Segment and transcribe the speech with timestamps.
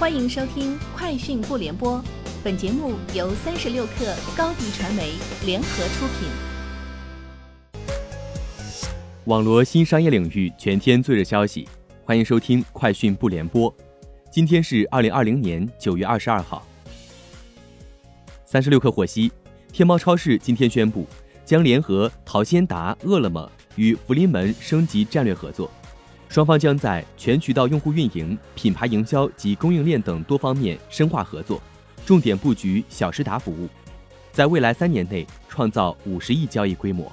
[0.00, 1.98] 欢迎收听《快讯不联播》，
[2.42, 5.12] 本节目由三十六克高低传媒
[5.44, 6.26] 联合出品。
[9.26, 11.68] 网罗新商业领域全天最热消息，
[12.02, 13.70] 欢迎收听《快讯不联播》。
[14.32, 16.66] 今天是二零二零年九月二十二号。
[18.46, 19.30] 三十六氪获悉，
[19.70, 21.06] 天猫超市今天宣布，
[21.44, 25.70] 将联合淘鲜达、饿了么与福临门升级战略合作。
[26.30, 31.60] 双方将在全渠道用户运营、品牌营销及供应链等多方面深化合作，
[32.06, 33.68] 重点布局小时达服务，
[34.30, 37.10] 在未来三年内创造五十亿交易规模。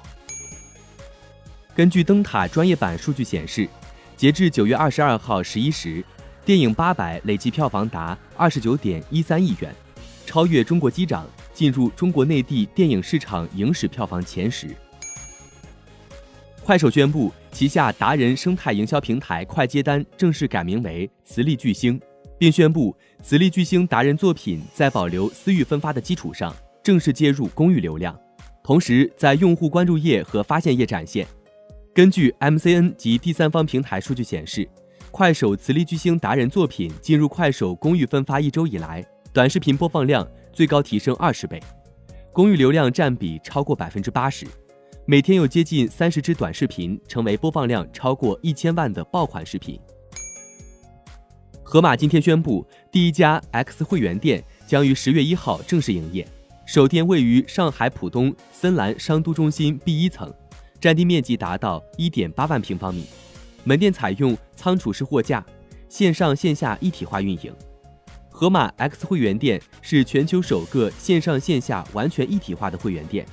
[1.76, 3.68] 根据灯塔专业版数据显示，
[4.16, 6.06] 截至九月二十二号十一时，
[6.46, 9.74] 电影《八佰》累计票房达二十九点一三亿元，
[10.28, 11.26] 超越《中国机长》，
[11.56, 14.68] 进入中国内地电影市场影史票房前十。
[16.68, 21.98] 快手宣布，旗下达人生态营销平台快接单正式改名为磁力巨星，
[22.38, 28.14] 并宣布磁力巨星达人作品在保留私域分发的基础上，正式接入公域流量，
[28.62, 31.26] 同时在用户关注页和发现页展现。
[31.94, 34.68] 根据 MCN 及第三方平台数据显示，
[35.10, 41.64] 快手磁力巨星达人作品进入快手公域分发一周以来，短视频播放量最高提升二十倍，
[42.34, 44.46] 公域流量占比超过百分之八十。
[45.10, 49.80] 每天有接近三十支短视频成为播放量超过一千万的爆款视频。
[51.64, 56.28] 盒马今天宣布，第一家 X 会员店将于十月一号正式营业，
[56.66, 60.30] 首店位于上海浦东森兰商都中心 B 一层，
[60.78, 63.06] 占地面积达到一点八万平方米。
[63.64, 65.46] 门店采用仓储式货架，
[65.88, 67.56] 线上线下一体化运营。
[68.30, 73.26] 盒马 X 会员店是全球首个线上线下完全一体化的会员店。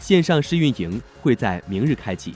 [0.00, 2.34] 线上试运营会在明日开启。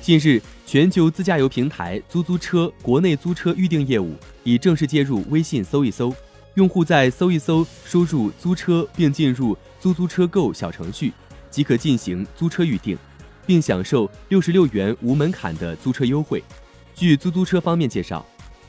[0.00, 6.14] 近日，全球自驾游平台租租车国内租车预订业务已正式接入微信搜一搜，
[6.54, 11.12] 用户在搜一搜输入租车并进入租租车购小程序，
[11.50, 12.98] 即可进行租车预订，
[13.46, 16.42] 并享受六十六元无门槛的租车优惠。
[16.94, 18.24] 据租租车方面介绍，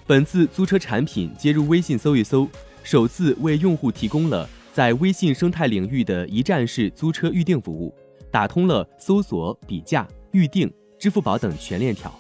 [0.08, 2.50] 本次租车产品接入微信搜一搜，
[2.82, 4.50] 首次为用户提供了。
[4.76, 7.96] 在微信生态领域的一站式租车预订服务，
[8.30, 10.70] 打通了搜索、比价、预订、
[11.00, 12.14] 支付宝等全链条。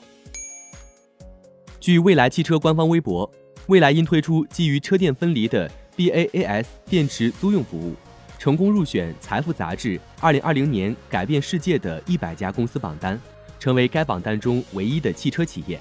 [1.81, 3.29] 据蔚来汽车官方微博，
[3.67, 7.93] 蔚来因推出基于车电分离的 BaaS 电池租用服务，
[8.39, 13.19] 成功入选《财富》杂志二零二零年改变世界的一百家公司榜单，
[13.59, 15.77] 成为该榜单中唯一的汽车企业。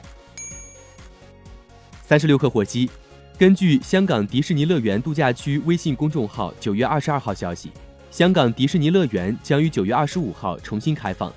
[2.02, 2.90] 三十六氪获悉。
[3.36, 7.72] 根据香港迪士尼乐园度假区微信公众号九月二十二号消息，
[8.08, 11.32] 香港迪士尼乐园将于九月二十五号重新开放。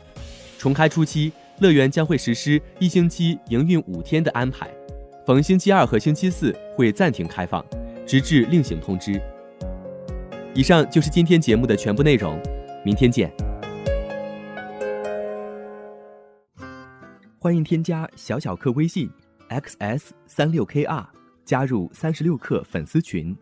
[0.60, 4.70] 重开初期，乐园将会实施一星期营运五天的安排，
[5.26, 7.66] 逢星期二和星期四会暂停开放，
[8.06, 9.20] 直至另行通知。
[10.54, 12.40] 以上就是今天节目的全部内容，
[12.86, 13.34] 明天见。
[17.40, 19.10] 欢迎添加小小客微信
[19.50, 21.17] xs 三六 kr。
[21.48, 23.34] 加入三十六氪粉丝群，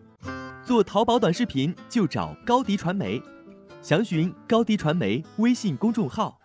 [0.63, 3.19] 做淘宝短视频就找高迪传媒，
[3.81, 6.39] 详询高迪传媒微信公众号。